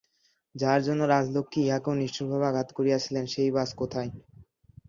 [0.55, 4.09] যাহার জন্য রাজলক্ষ্মী ইঁহাকেও নিষ্ঠুরভাবে আঘাত করিয়াছিলেন, সেই বা আজ কোথায়!